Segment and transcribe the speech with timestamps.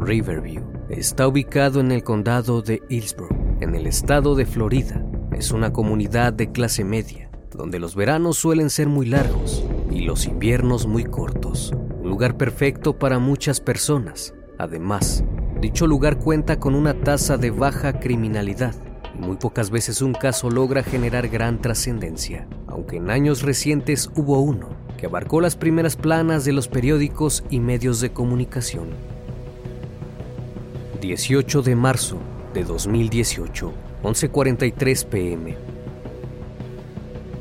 [0.00, 5.04] Riverview está ubicado en el condado de Hillsborough, en el estado de Florida.
[5.32, 10.24] Es una comunidad de clase media, donde los veranos suelen ser muy largos y los
[10.24, 11.72] inviernos muy cortos.
[12.02, 14.32] Un lugar perfecto para muchas personas.
[14.58, 15.22] Además,
[15.60, 18.74] dicho lugar cuenta con una tasa de baja criminalidad
[19.14, 24.40] y muy pocas veces un caso logra generar gran trascendencia, aunque en años recientes hubo
[24.40, 29.09] uno que abarcó las primeras planas de los periódicos y medios de comunicación.
[31.00, 32.18] 18 de marzo
[32.52, 33.72] de 2018,
[34.02, 35.56] 11:43 pm.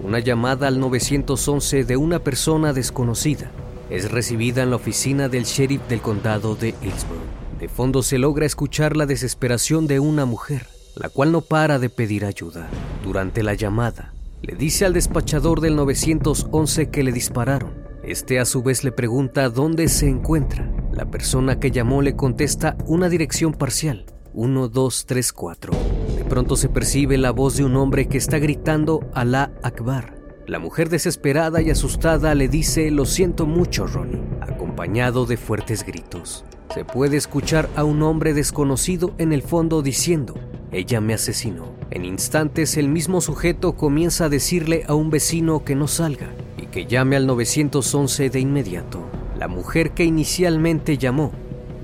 [0.01, 3.51] Una llamada al 911 de una persona desconocida
[3.89, 7.59] es recibida en la oficina del sheriff del condado de Hillsborough.
[7.59, 11.89] De fondo se logra escuchar la desesperación de una mujer, la cual no para de
[11.89, 12.69] pedir ayuda.
[13.03, 17.73] Durante la llamada, le dice al despachador del 911 que le dispararon.
[18.03, 20.71] Este a su vez le pregunta dónde se encuentra.
[20.99, 25.71] La persona que llamó le contesta una dirección parcial, 1234.
[26.17, 30.17] De pronto se percibe la voz de un hombre que está gritando Alá Akbar.
[30.45, 36.43] La mujer desesperada y asustada le dice lo siento mucho Ronnie, acompañado de fuertes gritos.
[36.73, 40.33] Se puede escuchar a un hombre desconocido en el fondo diciendo,
[40.73, 41.75] ella me asesinó.
[41.91, 46.27] En instantes el mismo sujeto comienza a decirle a un vecino que no salga
[46.57, 49.18] y que llame al 911 de inmediato.
[49.39, 51.31] La mujer que inicialmente llamó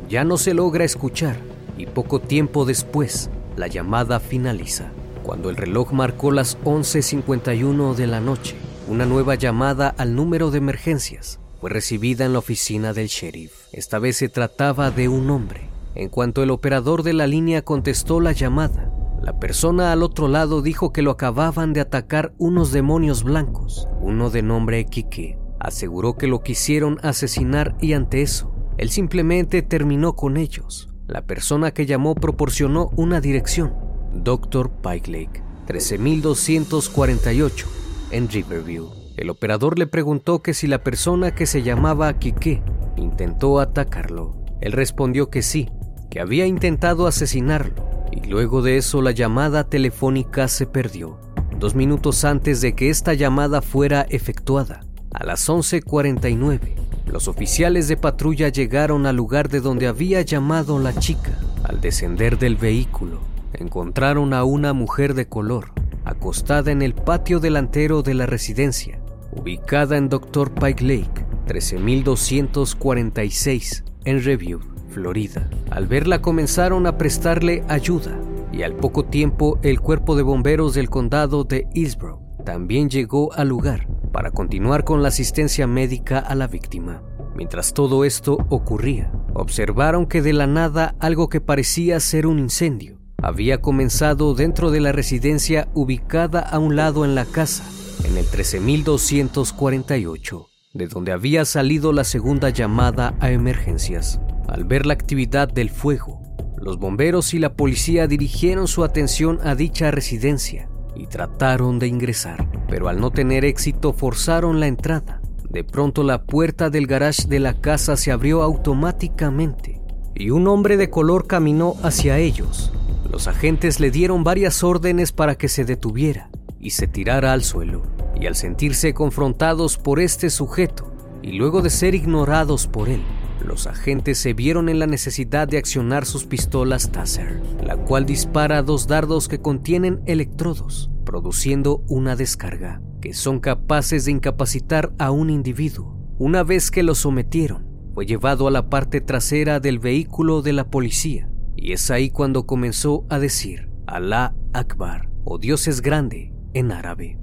[0.10, 1.38] ya no se logra escuchar
[1.78, 4.92] y poco tiempo después la llamada finaliza.
[5.24, 8.58] Cuando el reloj marcó las 11.51 de la noche,
[8.90, 13.54] una nueva llamada al número de emergencias fue recibida en la oficina del sheriff.
[13.72, 15.70] Esta vez se trataba de un hombre.
[15.96, 18.92] En cuanto el operador de la línea contestó la llamada,
[19.24, 24.30] la persona al otro lado dijo que lo acababan de atacar unos demonios blancos, uno
[24.30, 25.45] de nombre Kike.
[25.66, 30.90] Aseguró que lo quisieron asesinar y ante eso, él simplemente terminó con ellos.
[31.08, 33.74] La persona que llamó proporcionó una dirección,
[34.14, 34.70] Dr.
[34.84, 37.68] Pike Lake, 13248,
[38.12, 38.92] en Riverview.
[39.18, 42.62] El operador le preguntó que si la persona que se llamaba Kike
[42.96, 44.38] intentó atacarlo.
[44.62, 45.72] Él respondió que sí,
[46.12, 51.20] que había intentado asesinarlo, y luego de eso la llamada telefónica se perdió.
[51.60, 54.85] Dos minutos antes de que esta llamada fuera efectuada,
[55.16, 56.76] a las 11:49,
[57.06, 62.38] los oficiales de patrulla llegaron al lugar de donde había llamado la chica Al descender
[62.38, 63.22] del vehículo,
[63.54, 65.72] encontraron a una mujer de color
[66.04, 69.00] acostada en el patio delantero de la residencia,
[69.32, 70.54] ubicada en Dr.
[70.54, 74.60] Pike Lake, 13246, en Review,
[74.90, 75.50] Florida.
[75.72, 78.20] Al verla comenzaron a prestarle ayuda
[78.52, 83.50] y al poco tiempo el cuerpo de bomberos del condado de Hillsborough también llegó al
[83.50, 87.04] lugar para continuar con la asistencia médica a la víctima.
[87.36, 92.98] Mientras todo esto ocurría, observaron que de la nada algo que parecía ser un incendio
[93.22, 97.66] había comenzado dentro de la residencia ubicada a un lado en la casa,
[98.06, 104.22] en el 13248, de donde había salido la segunda llamada a emergencias.
[104.48, 106.22] Al ver la actividad del fuego,
[106.56, 112.48] los bomberos y la policía dirigieron su atención a dicha residencia y trataron de ingresar,
[112.70, 115.22] pero al no tener éxito forzaron la entrada
[115.56, 119.80] de pronto la puerta del garage de la casa se abrió automáticamente
[120.14, 122.74] y un hombre de color caminó hacia ellos.
[123.10, 126.30] Los agentes le dieron varias órdenes para que se detuviera
[126.60, 127.84] y se tirara al suelo.
[128.20, 130.92] Y al sentirse confrontados por este sujeto
[131.22, 133.02] y luego de ser ignorados por él,
[133.46, 138.64] los agentes se vieron en la necesidad de accionar sus pistolas Taser, la cual dispara
[138.64, 145.30] dos dardos que contienen electrodos, produciendo una descarga que son capaces de incapacitar a un
[145.30, 145.96] individuo.
[146.18, 150.70] Una vez que lo sometieron, fue llevado a la parte trasera del vehículo de la
[150.70, 156.72] policía y es ahí cuando comenzó a decir Alá Akbar o Dios es grande en
[156.72, 157.18] árabe.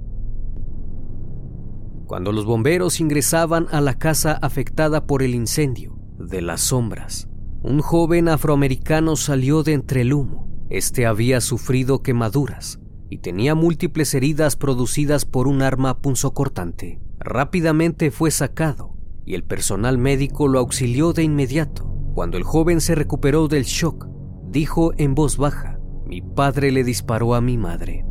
[2.07, 5.97] Cuando los bomberos ingresaban a la casa afectada por el incendio,
[6.27, 7.29] de las sombras,
[7.61, 10.49] un joven afroamericano salió de entre el humo.
[10.69, 12.79] Este había sufrido quemaduras
[13.09, 16.99] y tenía múltiples heridas producidas por un arma punzocortante.
[17.19, 21.85] Rápidamente fue sacado y el personal médico lo auxilió de inmediato.
[22.15, 24.07] Cuando el joven se recuperó del shock,
[24.49, 28.05] dijo en voz baja, mi padre le disparó a mi madre.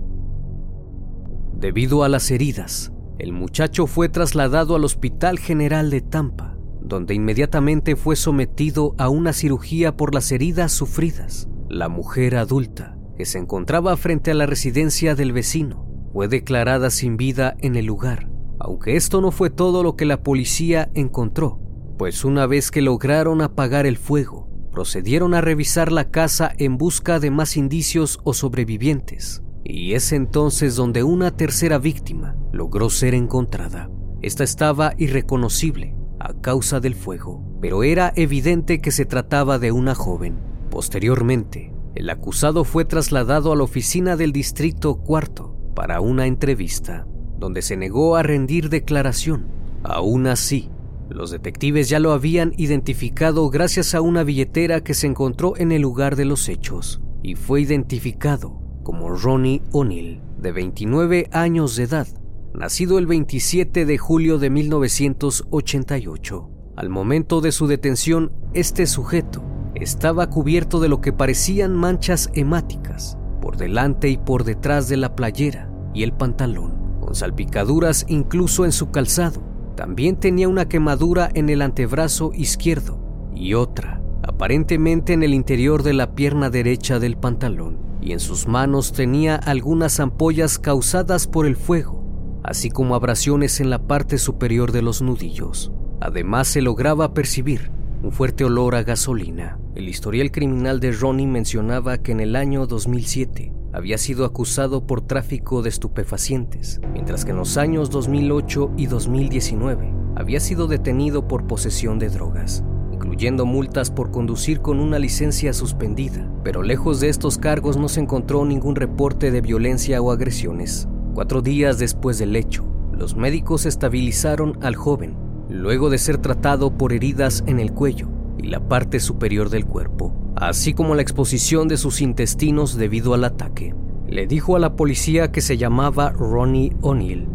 [1.55, 6.52] Debido a las heridas, el muchacho fue trasladado al Hospital General de Tampa,
[6.93, 11.49] donde inmediatamente fue sometido a una cirugía por las heridas sufridas.
[11.71, 17.17] La mujer adulta, que se encontraba frente a la residencia del vecino, fue declarada sin
[17.17, 18.29] vida en el lugar,
[18.61, 21.61] aunque esto no fue todo lo que la policía encontró,
[21.97, 27.21] pues una vez que lograron apagar el fuego, procedieron a revisar la casa en busca
[27.21, 33.91] de más indicios o sobrevivientes, y es entonces donde una tercera víctima logró ser encontrada.
[34.21, 39.95] Esta estaba irreconocible a causa del fuego, pero era evidente que se trataba de una
[39.95, 40.39] joven.
[40.71, 47.07] Posteriormente, el acusado fue trasladado a la oficina del Distrito Cuarto para una entrevista,
[47.39, 49.49] donde se negó a rendir declaración.
[49.83, 50.71] Aún así,
[51.11, 55.83] los detectives ya lo habían identificado gracias a una billetera que se encontró en el
[55.83, 62.07] lugar de los hechos y fue identificado como Ronnie O'Neill, de 29 años de edad,
[62.55, 66.51] nacido el 27 de julio de 1988.
[66.77, 69.43] Al momento de su detención, este sujeto
[69.75, 75.17] estaba cubierto de lo que parecían manchas hemáticas por delante y por detrás de la
[75.17, 81.49] playera y el pantalón, con salpicaduras incluso en su calzado también tenía una quemadura en
[81.49, 82.99] el antebrazo izquierdo
[83.35, 88.47] y otra, aparentemente en el interior de la pierna derecha del pantalón, y en sus
[88.47, 92.02] manos tenía algunas ampollas causadas por el fuego,
[92.43, 95.73] así como abrasiones en la parte superior de los nudillos.
[96.01, 97.71] Además se lograba percibir
[98.03, 99.59] un fuerte olor a gasolina.
[99.77, 105.01] El historial criminal de Ronnie mencionaba que en el año 2007 había sido acusado por
[105.01, 111.47] tráfico de estupefacientes, mientras que en los años 2008 y 2019 había sido detenido por
[111.47, 117.39] posesión de drogas, incluyendo multas por conducir con una licencia suspendida, pero lejos de estos
[117.39, 120.89] cargos no se encontró ningún reporte de violencia o agresiones.
[121.15, 125.17] Cuatro días después del hecho, los médicos estabilizaron al joven,
[125.49, 130.23] luego de ser tratado por heridas en el cuello y la parte superior del cuerpo
[130.37, 133.75] así como la exposición de sus intestinos debido al ataque.
[134.09, 137.29] Le dijo a la policía que se llamaba Ronnie O'Neill,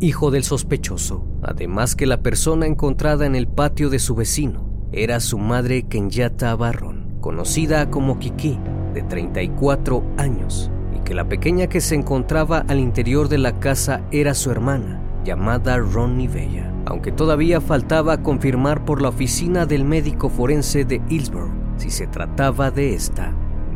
[0.00, 5.20] hijo del sospechoso, además que la persona encontrada en el patio de su vecino era
[5.20, 8.58] su madre Kenyatta Barron, conocida como Kiki,
[8.94, 10.70] de 34 años,
[11.04, 15.76] que la pequeña que se encontraba al interior de la casa era su hermana, llamada
[15.78, 21.90] Ronnie Bella, aunque todavía faltaba confirmar por la oficina del médico forense de Hillsborough si
[21.90, 23.34] se trataba de esta.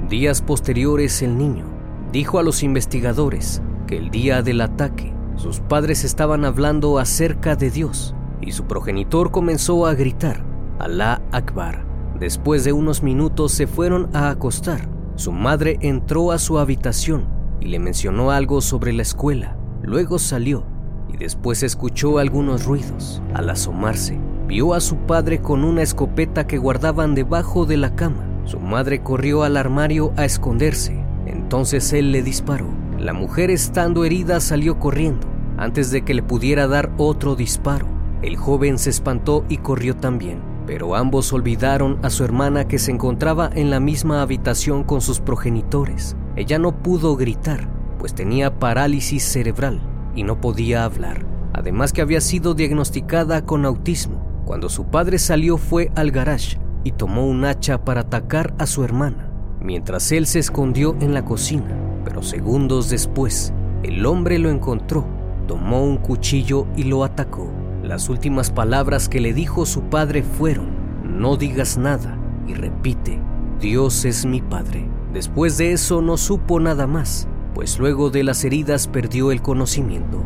[0.09, 1.67] Días posteriores el niño
[2.13, 7.71] dijo a los investigadores que el día del ataque sus padres estaban hablando acerca de
[7.71, 10.45] Dios y su progenitor comenzó a gritar
[10.79, 14.98] Alá Akbar Después de unos minutos se fueron a acostar.
[15.19, 17.25] Su madre entró a su habitación
[17.61, 19.57] y le mencionó algo sobre la escuela.
[19.83, 20.65] Luego salió
[21.13, 23.21] y después escuchó algunos ruidos.
[23.35, 28.29] Al asomarse, vio a su padre con una escopeta que guardaban debajo de la cama.
[28.45, 31.05] Su madre corrió al armario a esconderse.
[31.27, 32.69] Entonces él le disparó.
[32.97, 37.89] La mujer estando herida salió corriendo antes de que le pudiera dar otro disparo.
[38.23, 42.91] El joven se espantó y corrió también, pero ambos olvidaron a su hermana que se
[42.91, 46.15] encontraba en la misma habitación con sus progenitores.
[46.37, 49.81] Ella no pudo gritar, pues tenía parálisis cerebral
[50.15, 51.25] y no podía hablar.
[51.55, 54.23] Además que había sido diagnosticada con autismo.
[54.45, 58.85] Cuando su padre salió fue al garage y tomó un hacha para atacar a su
[58.85, 59.31] hermana,
[59.63, 61.79] mientras él se escondió en la cocina.
[62.05, 65.07] Pero segundos después, el hombre lo encontró,
[65.47, 67.51] tomó un cuchillo y lo atacó.
[67.89, 70.69] Las últimas palabras que le dijo su padre fueron,
[71.03, 73.19] no digas nada y repite,
[73.61, 74.87] Dios es mi Padre.
[75.15, 80.23] Después de eso no supo nada más, pues luego de las heridas perdió el conocimiento.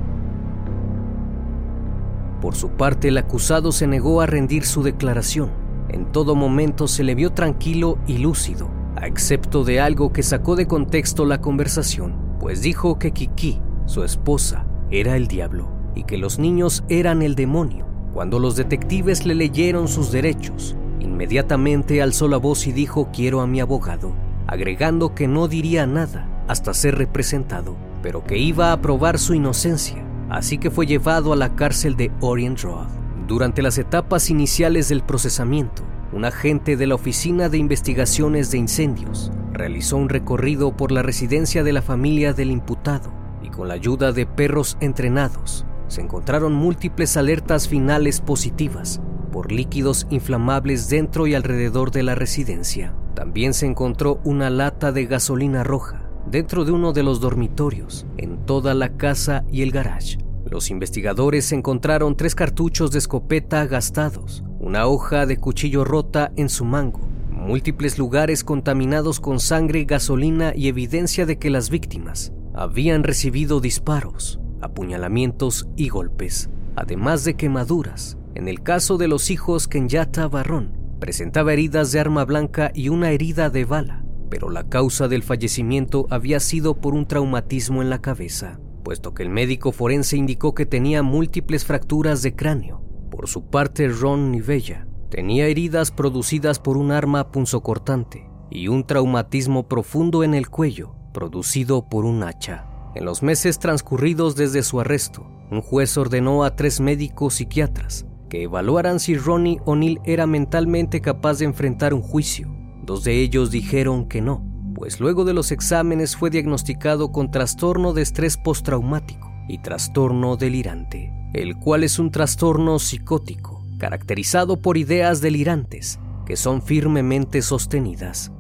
[2.41, 5.53] Por su parte, el acusado se negó a rendir su declaración.
[5.89, 10.57] En todo momento se le vio tranquilo y lúcido, a excepto de algo que sacó
[10.57, 16.19] de contexto la conversación, pues dijo que Kiki, su esposa, era el diablo y que
[16.19, 17.87] los niños eran el demonio.
[18.15, 23.47] Cuando los detectives le leyeron sus derechos, inmediatamente alzó la voz y dijo quiero a
[23.47, 24.13] mi abogado,
[24.47, 30.05] agregando que no diría nada hasta ser representado, pero que iba a probar su inocencia,
[30.29, 32.89] así que fue llevado a la cárcel de Orient Road.
[33.27, 35.83] Durante las etapas iniciales del procesamiento,
[36.13, 41.63] un agente de la Oficina de Investigaciones de Incendios realizó un recorrido por la residencia
[41.63, 43.11] de la familia del imputado
[43.43, 50.07] y con la ayuda de perros entrenados se encontraron múltiples alertas finales positivas por líquidos
[50.09, 52.95] inflamables dentro y alrededor de la residencia.
[53.15, 58.47] También se encontró una lata de gasolina roja dentro de uno de los dormitorios, en
[58.47, 60.17] toda la casa y el garage.
[60.47, 66.65] Los investigadores encontraron tres cartuchos de escopeta gastados, una hoja de cuchillo rota en su
[66.65, 73.61] mango, múltiples lugares contaminados con sangre, gasolina y evidencia de que las víctimas habían recibido
[73.61, 78.17] disparos, apuñalamientos y golpes, además de quemaduras.
[78.35, 83.11] En el caso de los hijos Kenyatta Barrón, presentaba heridas de arma blanca y una
[83.11, 88.01] herida de bala, pero la causa del fallecimiento había sido por un traumatismo en la
[88.01, 92.83] cabeza, puesto que el médico forense indicó que tenía múltiples fracturas de cráneo.
[93.11, 99.69] Por su parte, Ron Nivella tenía heridas producidas por un arma punzocortante y un traumatismo
[99.69, 102.72] profundo en el cuello, producido por un hacha.
[102.95, 108.43] En los meses transcurridos desde su arresto, un juez ordenó a tres médicos psiquiatras que
[108.45, 112.55] evaluaran si Ronnie O'Neill era mentalmente capaz de enfrentar un juicio.
[112.83, 114.45] Dos de ellos dijeron que no,
[114.75, 121.13] pues luego de los exámenes fue diagnosticado con trastorno de estrés postraumático y trastorno delirante,
[121.35, 128.33] el cual es un trastorno psicótico caracterizado por ideas delirantes que son firmemente sostenidas.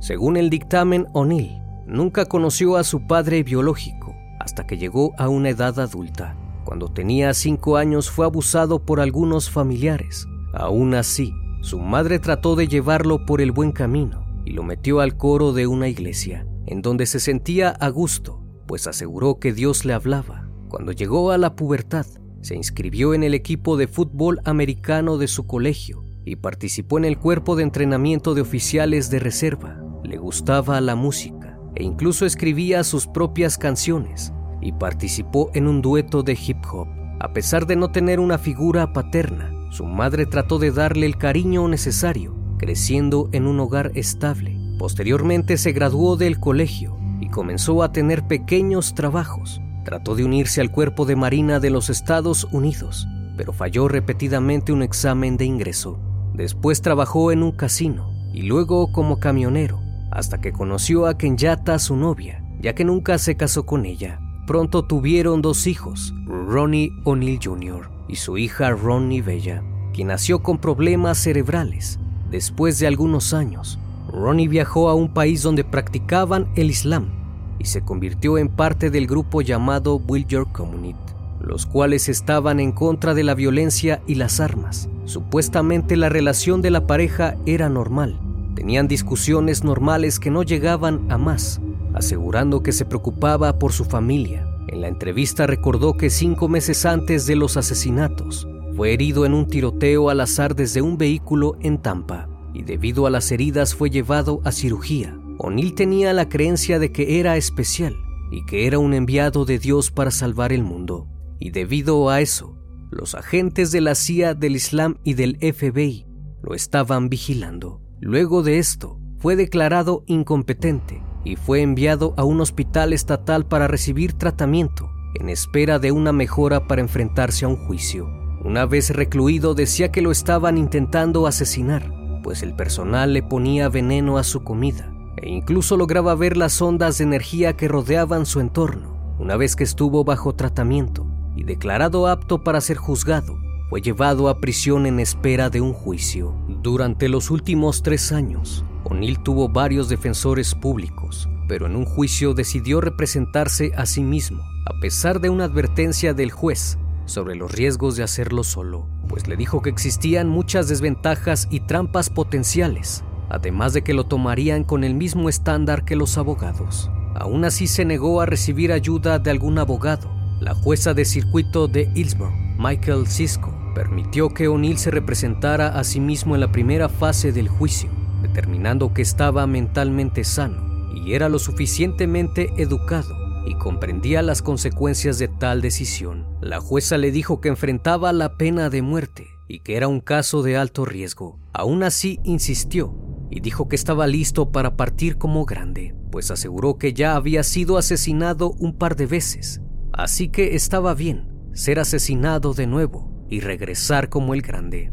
[0.00, 5.50] Según el dictamen, O'Neill nunca conoció a su padre biológico hasta que llegó a una
[5.50, 6.36] edad adulta.
[6.64, 10.26] Cuando tenía cinco años fue abusado por algunos familiares.
[10.54, 15.16] Aún así, su madre trató de llevarlo por el buen camino y lo metió al
[15.16, 19.92] coro de una iglesia, en donde se sentía a gusto, pues aseguró que Dios le
[19.92, 20.48] hablaba.
[20.68, 22.06] Cuando llegó a la pubertad,
[22.40, 27.18] se inscribió en el equipo de fútbol americano de su colegio y participó en el
[27.18, 29.82] cuerpo de entrenamiento de oficiales de reserva.
[30.08, 36.22] Le gustaba la música e incluso escribía sus propias canciones y participó en un dueto
[36.22, 36.88] de hip hop.
[37.20, 41.68] A pesar de no tener una figura paterna, su madre trató de darle el cariño
[41.68, 44.58] necesario, creciendo en un hogar estable.
[44.78, 49.60] Posteriormente se graduó del colegio y comenzó a tener pequeños trabajos.
[49.84, 54.82] Trató de unirse al cuerpo de Marina de los Estados Unidos, pero falló repetidamente un
[54.82, 56.00] examen de ingreso.
[56.32, 61.96] Después trabajó en un casino y luego como camionero, hasta que conoció a Kenyatta, su
[61.96, 64.20] novia, ya que nunca se casó con ella.
[64.46, 67.90] Pronto tuvieron dos hijos, Ronnie O'Neill Jr.
[68.08, 69.62] y su hija Ronnie Bella,
[69.92, 71.98] quien nació con problemas cerebrales.
[72.30, 73.78] Después de algunos años,
[74.10, 77.10] Ronnie viajó a un país donde practicaban el Islam
[77.58, 80.98] y se convirtió en parte del grupo llamado Will Your Community,
[81.40, 84.88] los cuales estaban en contra de la violencia y las armas.
[85.04, 88.18] Supuestamente la relación de la pareja era normal.
[88.58, 91.60] Tenían discusiones normales que no llegaban a más,
[91.94, 94.48] asegurando que se preocupaba por su familia.
[94.66, 99.46] En la entrevista recordó que cinco meses antes de los asesinatos Fue herido en un
[99.46, 104.40] tiroteo al azar desde un vehículo en Tampa y debido a las heridas fue llevado
[104.42, 105.16] a cirugía.
[105.38, 107.94] O'Neill tenía la creencia de que era especial
[108.32, 111.06] y que era un enviado de Dios para salvar el mundo.
[111.38, 112.56] Y debido a eso,
[112.90, 116.08] los agentes de la CIA, del Islam y del FBI
[116.42, 117.82] lo estaban vigilando.
[118.00, 124.12] Luego de esto, fue declarado incompetente y fue enviado a un hospital estatal para recibir
[124.12, 128.08] tratamiento en espera de una mejora para enfrentarse a un juicio.
[128.44, 134.16] Una vez recluido decía que lo estaban intentando asesinar, pues el personal le ponía veneno
[134.16, 138.96] a su comida e incluso lograba ver las ondas de energía que rodeaban su entorno.
[139.18, 143.36] Una vez que estuvo bajo tratamiento y declarado apto para ser juzgado,
[143.68, 146.34] fue llevado a prisión en espera de un juicio.
[146.62, 152.80] Durante los últimos tres años, O'Neill tuvo varios defensores públicos, pero en un juicio decidió
[152.80, 158.02] representarse a sí mismo, a pesar de una advertencia del juez sobre los riesgos de
[158.02, 163.94] hacerlo solo, pues le dijo que existían muchas desventajas y trampas potenciales, además de que
[163.94, 166.90] lo tomarían con el mismo estándar que los abogados.
[167.14, 170.10] Aún así se negó a recibir ayuda de algún abogado.
[170.40, 176.00] La jueza de circuito de Hillsborough, Michael Cisco, permitió que O'Neill se representara a sí
[176.00, 177.88] mismo en la primera fase del juicio,
[178.20, 183.14] determinando que estaba mentalmente sano y era lo suficientemente educado
[183.46, 186.26] y comprendía las consecuencias de tal decisión.
[186.40, 190.42] La jueza le dijo que enfrentaba la pena de muerte y que era un caso
[190.42, 191.38] de alto riesgo.
[191.52, 192.92] Aún así insistió
[193.30, 197.78] y dijo que estaba listo para partir como grande, pues aseguró que ya había sido
[197.78, 199.60] asesinado un par de veces,
[199.92, 204.92] así que estaba bien ser asesinado de nuevo y regresar como el grande.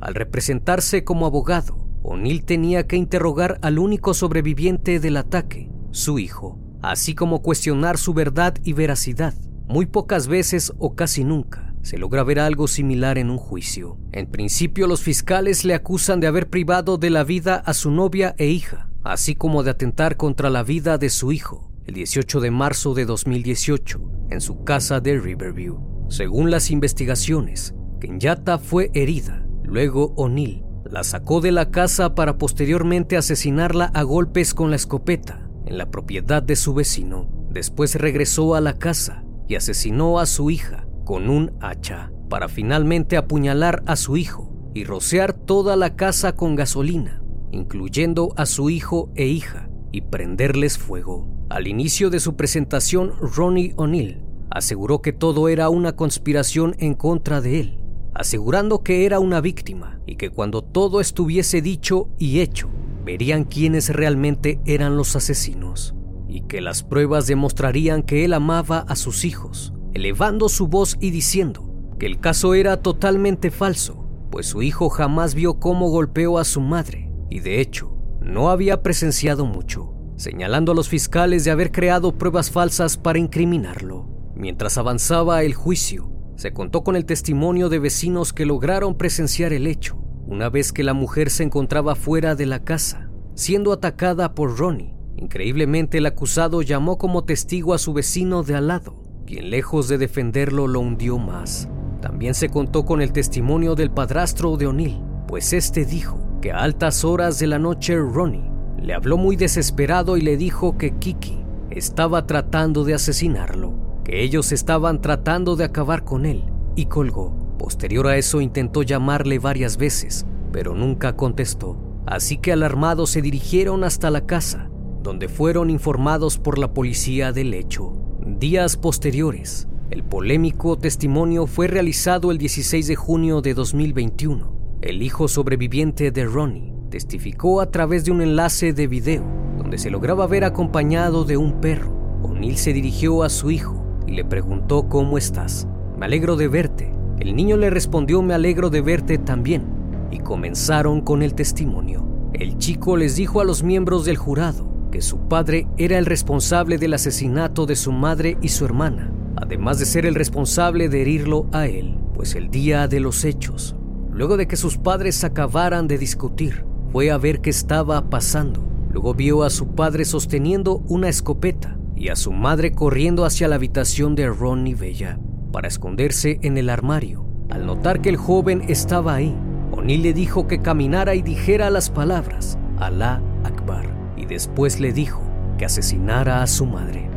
[0.00, 6.58] Al representarse como abogado, O'Neill tenía que interrogar al único sobreviviente del ataque, su hijo,
[6.82, 9.34] así como cuestionar su verdad y veracidad.
[9.68, 13.96] Muy pocas veces o casi nunca se logra ver algo similar en un juicio.
[14.10, 18.34] En principio los fiscales le acusan de haber privado de la vida a su novia
[18.38, 22.52] e hija, así como de atentar contra la vida de su hijo, el 18 de
[22.52, 24.00] marzo de 2018,
[24.30, 26.06] en su casa de Riverview.
[26.08, 29.44] Según las investigaciones, Kenyatta fue herida.
[29.64, 35.50] Luego O'Neill la sacó de la casa para posteriormente asesinarla a golpes con la escopeta
[35.66, 37.28] en la propiedad de su vecino.
[37.50, 43.16] Después regresó a la casa y asesinó a su hija con un hacha para finalmente
[43.16, 49.10] apuñalar a su hijo y rociar toda la casa con gasolina, incluyendo a su hijo
[49.16, 51.39] e hija, y prenderles fuego.
[51.50, 57.40] Al inicio de su presentación, Ronnie O'Neill aseguró que todo era una conspiración en contra
[57.40, 57.80] de él,
[58.14, 62.70] asegurando que era una víctima y que cuando todo estuviese dicho y hecho,
[63.04, 65.96] verían quiénes realmente eran los asesinos
[66.28, 71.10] y que las pruebas demostrarían que él amaba a sus hijos, elevando su voz y
[71.10, 76.44] diciendo que el caso era totalmente falso, pues su hijo jamás vio cómo golpeó a
[76.44, 81.72] su madre y de hecho no había presenciado mucho, señalando a los fiscales de haber
[81.72, 84.06] creado pruebas falsas para incriminarlo.
[84.34, 89.66] Mientras avanzaba el juicio, se contó con el testimonio de vecinos que lograron presenciar el
[89.66, 94.58] hecho, una vez que la mujer se encontraba fuera de la casa, siendo atacada por
[94.58, 94.94] Ronnie.
[95.16, 99.96] Increíblemente el acusado llamó como testigo a su vecino de al lado, quien lejos de
[99.96, 101.66] defenderlo lo hundió más.
[102.02, 106.58] También se contó con el testimonio del padrastro de O'Neill, pues este dijo que a
[106.58, 108.49] altas horas de la noche Ronnie
[108.80, 111.38] le habló muy desesperado y le dijo que Kiki
[111.70, 117.32] estaba tratando de asesinarlo que ellos estaban tratando de acabar con él y colgó.
[117.58, 121.76] Posterior a eso intentó llamarle varias veces, pero nunca contestó.
[122.06, 124.70] Así que alarmados se dirigieron hasta la casa,
[125.02, 127.92] donde fueron informados por la policía del hecho.
[128.26, 134.78] Días posteriores, el polémico testimonio fue realizado el 16 de junio de 2021.
[134.82, 139.24] El hijo sobreviviente de Ronnie testificó a través de un enlace de video
[139.56, 141.94] donde se lograba ver acompañado de un perro.
[142.22, 145.68] O'Neill se dirigió a su hijo y le preguntó cómo estás.
[145.96, 146.92] Me alegro de verte.
[147.18, 149.64] El niño le respondió me alegro de verte también
[150.10, 152.06] y comenzaron con el testimonio.
[152.32, 156.78] El chico les dijo a los miembros del jurado que su padre era el responsable
[156.78, 161.46] del asesinato de su madre y su hermana, además de ser el responsable de herirlo
[161.52, 163.76] a él, pues el día de los hechos,
[164.10, 168.60] luego de que sus padres acabaran de discutir, fue a ver qué estaba pasando.
[168.90, 173.56] Luego vio a su padre sosteniendo una escopeta y a su madre corriendo hacia la
[173.56, 175.18] habitación de Ronnie Bella
[175.52, 177.24] para esconderse en el armario.
[177.48, 179.36] Al notar que el joven estaba ahí,
[179.70, 185.22] O'Neill le dijo que caminara y dijera las palabras Alá Akbar y después le dijo
[185.58, 187.08] que asesinara a su madre.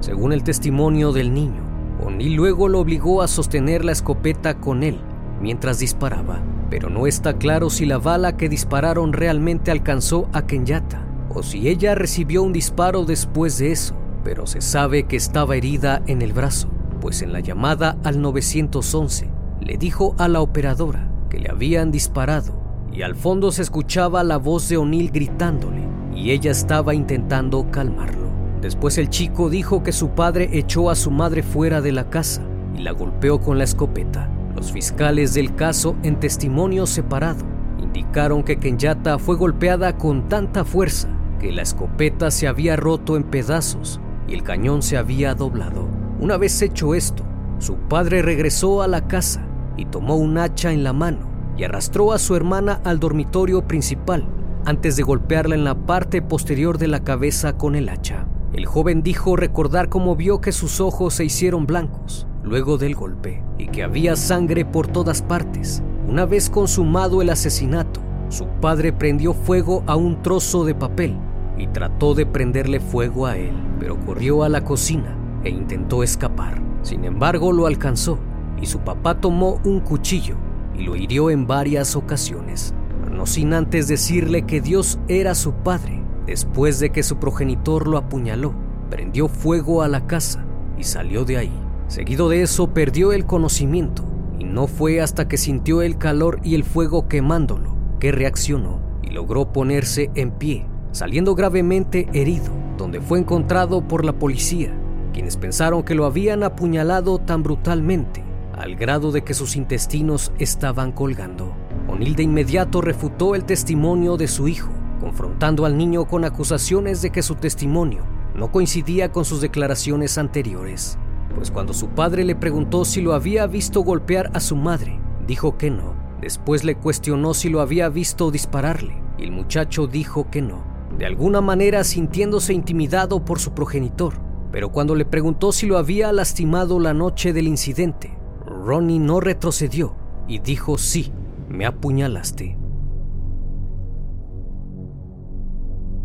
[0.00, 1.62] Según el testimonio del niño,
[2.04, 5.00] O'Neill luego lo obligó a sostener la escopeta con él
[5.40, 11.04] mientras disparaba, pero no está claro si la bala que dispararon realmente alcanzó a Kenyatta
[11.30, 16.02] o si ella recibió un disparo después de eso, pero se sabe que estaba herida
[16.06, 16.68] en el brazo,
[17.00, 22.58] pues en la llamada al 911 le dijo a la operadora que le habían disparado
[22.92, 25.82] y al fondo se escuchaba la voz de O'Neill gritándole
[26.14, 28.28] y ella estaba intentando calmarlo.
[28.60, 32.42] Después el chico dijo que su padre echó a su madre fuera de la casa
[32.76, 34.28] y la golpeó con la escopeta.
[34.58, 37.44] Los fiscales del caso, en testimonio separado,
[37.80, 43.22] indicaron que Kenyatta fue golpeada con tanta fuerza que la escopeta se había roto en
[43.22, 45.86] pedazos y el cañón se había doblado.
[46.18, 47.22] Una vez hecho esto,
[47.60, 51.20] su padre regresó a la casa y tomó un hacha en la mano
[51.56, 54.26] y arrastró a su hermana al dormitorio principal
[54.64, 58.26] antes de golpearla en la parte posterior de la cabeza con el hacha.
[58.52, 63.42] El joven dijo recordar cómo vio que sus ojos se hicieron blancos luego del golpe
[63.58, 65.82] y que había sangre por todas partes.
[66.08, 71.16] Una vez consumado el asesinato, su padre prendió fuego a un trozo de papel
[71.58, 76.60] y trató de prenderle fuego a él, pero corrió a la cocina e intentó escapar.
[76.82, 78.18] Sin embargo, lo alcanzó
[78.60, 80.36] y su papá tomó un cuchillo
[80.74, 82.74] y lo hirió en varias ocasiones,
[83.10, 86.02] no sin antes decirle que Dios era su padre.
[86.26, 88.54] Después de que su progenitor lo apuñaló,
[88.90, 90.44] prendió fuego a la casa
[90.76, 91.67] y salió de ahí.
[91.88, 94.04] Seguido de eso perdió el conocimiento
[94.38, 99.08] y no fue hasta que sintió el calor y el fuego quemándolo que reaccionó y
[99.10, 104.70] logró ponerse en pie, saliendo gravemente herido, donde fue encontrado por la policía,
[105.14, 108.22] quienes pensaron que lo habían apuñalado tan brutalmente
[108.52, 111.54] al grado de que sus intestinos estaban colgando.
[111.88, 114.70] O'Neill de inmediato refutó el testimonio de su hijo,
[115.00, 118.02] confrontando al niño con acusaciones de que su testimonio
[118.34, 120.98] no coincidía con sus declaraciones anteriores,
[121.34, 125.56] pues cuando su padre le preguntó si lo había visto golpear a su madre, dijo
[125.56, 125.94] que no.
[126.20, 130.64] Después le cuestionó si lo había visto dispararle, y el muchacho dijo que no,
[130.98, 134.14] de alguna manera sintiéndose intimidado por su progenitor.
[134.50, 139.94] Pero cuando le preguntó si lo había lastimado la noche del incidente, Ronnie no retrocedió
[140.26, 141.12] y dijo sí,
[141.48, 142.58] me apuñalaste.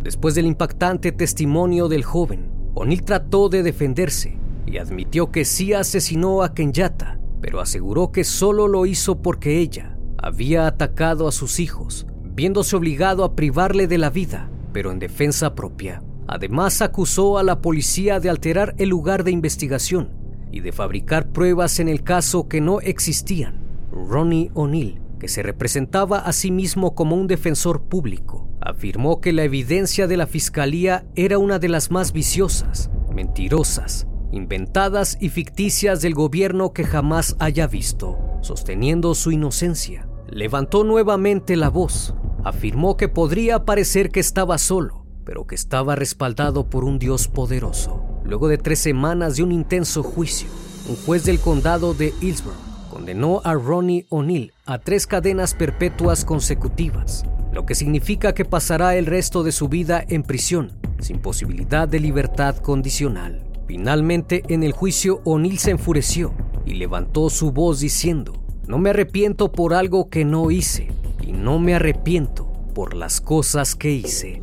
[0.03, 6.43] Después del impactante testimonio del joven, O'Neill trató de defenderse y admitió que sí asesinó
[6.43, 12.07] a Kenyatta, pero aseguró que solo lo hizo porque ella había atacado a sus hijos,
[12.23, 16.01] viéndose obligado a privarle de la vida, pero en defensa propia.
[16.27, 20.09] Además acusó a la policía de alterar el lugar de investigación
[20.51, 23.59] y de fabricar pruebas en el caso que no existían.
[23.91, 29.43] Ronnie O'Neill, que se representaba a sí mismo como un defensor público, afirmó que la
[29.43, 36.15] evidencia de la fiscalía era una de las más viciosas, mentirosas, inventadas y ficticias del
[36.15, 40.07] gobierno que jamás haya visto, sosteniendo su inocencia.
[40.27, 46.67] Levantó nuevamente la voz, afirmó que podría parecer que estaba solo, pero que estaba respaldado
[46.67, 48.03] por un Dios poderoso.
[48.23, 50.49] Luego de tres semanas de un intenso juicio,
[50.89, 52.57] un juez del condado de Hillsborough
[52.89, 59.05] condenó a Ronnie O'Neill a tres cadenas perpetuas consecutivas, lo que significa que pasará el
[59.05, 63.52] resto de su vida en prisión, sin posibilidad de libertad condicional.
[63.67, 66.33] Finalmente, en el juicio, O'Neill se enfureció
[66.65, 68.33] y levantó su voz diciendo,
[68.67, 70.89] no me arrepiento por algo que no hice
[71.21, 74.41] y no me arrepiento por las cosas que hice.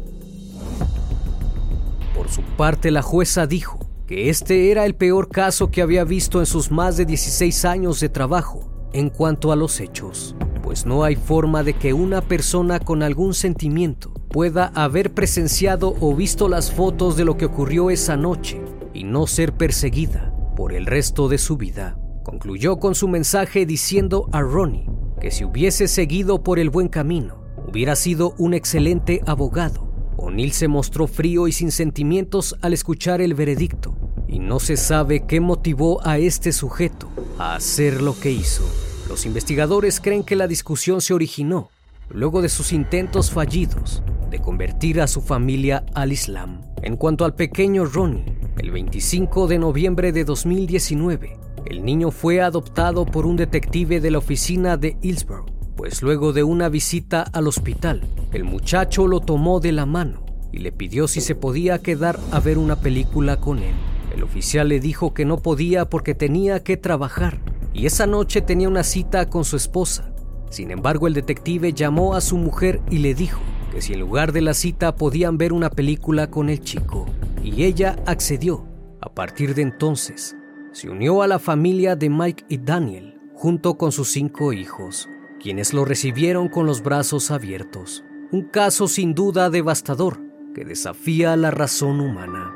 [2.14, 6.40] Por su parte, la jueza dijo que este era el peor caso que había visto
[6.40, 11.04] en sus más de 16 años de trabajo en cuanto a los hechos, pues no
[11.04, 16.72] hay forma de que una persona con algún sentimiento pueda haber presenciado o visto las
[16.72, 18.60] fotos de lo que ocurrió esa noche
[18.92, 21.98] y no ser perseguida por el resto de su vida.
[22.22, 24.88] Concluyó con su mensaje diciendo a Ronnie
[25.20, 29.90] que si hubiese seguido por el buen camino, hubiera sido un excelente abogado
[30.22, 33.94] O'Neill se mostró frío y sin sentimientos al escuchar el veredicto,
[34.28, 38.62] y no se sabe qué motivó a este sujeto a hacer lo que hizo.
[39.08, 41.70] Los investigadores creen que la discusión se originó
[42.10, 46.60] luego de sus intentos fallidos de convertir a su familia al Islam.
[46.82, 48.24] En cuanto al pequeño Ronnie,
[48.60, 54.18] el 25 de noviembre de 2019, el niño fue adoptado por un detective de la
[54.18, 58.02] oficina de Hillsborough pues luego de una visita al hospital,
[58.34, 62.38] el muchacho lo tomó de la mano y le pidió si se podía quedar a
[62.38, 63.72] ver una película con él.
[64.14, 67.38] El oficial le dijo que no podía porque tenía que trabajar
[67.72, 70.12] y esa noche tenía una cita con su esposa.
[70.50, 73.40] Sin embargo, el detective llamó a su mujer y le dijo
[73.72, 77.06] que si en lugar de la cita podían ver una película con el chico.
[77.42, 78.66] Y ella accedió,
[79.00, 80.36] A partir de entonces,
[80.72, 85.08] se unió a la familia de Mike y Daniel, junto con sus cinco hijos,
[85.42, 88.04] quienes lo recibieron con los brazos abiertos.
[88.30, 90.20] Un caso sin duda devastador
[90.54, 92.52] que desafía la razón humana.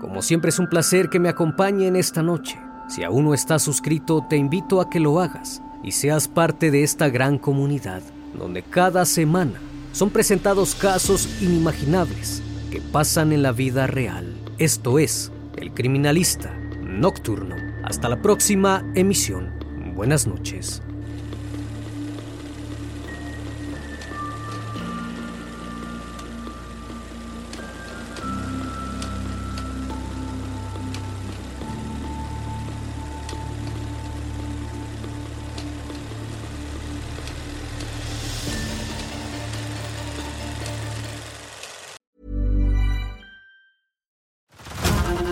[0.00, 2.60] Como siempre es un placer que me acompañen esta noche.
[2.88, 6.84] Si aún no estás suscrito, te invito a que lo hagas y seas parte de
[6.84, 8.02] esta gran comunidad,
[8.38, 9.60] donde cada semana
[9.92, 14.34] son presentados casos inimaginables que pasan en la vida real.
[14.58, 17.56] Esto es El Criminalista Nocturno.
[17.84, 19.52] Hasta la próxima emisión.
[19.94, 20.82] Buenas noches.